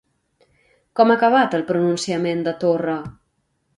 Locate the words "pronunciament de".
1.69-2.55